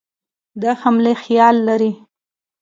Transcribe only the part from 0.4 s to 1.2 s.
د حملې